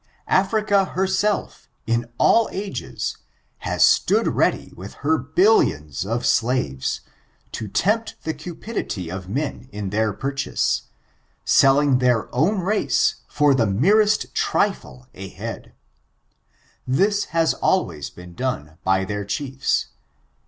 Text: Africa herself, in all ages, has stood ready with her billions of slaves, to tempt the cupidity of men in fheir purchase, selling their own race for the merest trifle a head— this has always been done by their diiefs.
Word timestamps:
Africa 0.33 0.85
herself, 0.85 1.69
in 1.85 2.09
all 2.17 2.49
ages, 2.51 3.17
has 3.59 3.85
stood 3.85 4.25
ready 4.25 4.73
with 4.75 4.95
her 5.05 5.15
billions 5.19 6.07
of 6.07 6.25
slaves, 6.25 7.01
to 7.51 7.67
tempt 7.67 8.15
the 8.23 8.33
cupidity 8.33 9.11
of 9.11 9.29
men 9.29 9.69
in 9.71 9.91
fheir 9.91 10.17
purchase, 10.19 10.89
selling 11.45 11.99
their 11.99 12.33
own 12.33 12.61
race 12.61 13.17
for 13.27 13.53
the 13.53 13.67
merest 13.67 14.33
trifle 14.33 15.07
a 15.13 15.29
head— 15.29 15.71
this 17.03 17.25
has 17.25 17.53
always 17.53 18.09
been 18.09 18.33
done 18.33 18.79
by 18.83 19.05
their 19.05 19.23
diiefs. 19.23 19.89